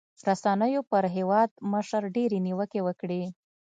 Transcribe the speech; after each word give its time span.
رسنيو 0.27 0.81
پر 0.91 1.03
هېوادمشر 1.15 2.03
ډېرې 2.15 2.37
نیوکې 2.47 2.79
وکړې. 2.83 3.23